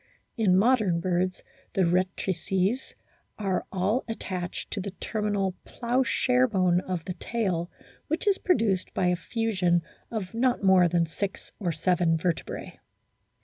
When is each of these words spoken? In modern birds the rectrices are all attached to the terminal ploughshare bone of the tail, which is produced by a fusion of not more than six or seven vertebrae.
In 0.35 0.57
modern 0.57 0.99
birds 0.99 1.43
the 1.75 1.85
rectrices 1.85 2.95
are 3.37 3.67
all 3.71 4.03
attached 4.07 4.71
to 4.71 4.81
the 4.81 4.89
terminal 4.89 5.53
ploughshare 5.63 6.47
bone 6.47 6.79
of 6.79 7.05
the 7.05 7.13
tail, 7.13 7.69
which 8.07 8.25
is 8.25 8.39
produced 8.39 8.91
by 8.95 9.09
a 9.09 9.15
fusion 9.15 9.83
of 10.09 10.33
not 10.33 10.63
more 10.63 10.87
than 10.87 11.05
six 11.05 11.51
or 11.59 11.71
seven 11.71 12.17
vertebrae. 12.17 12.79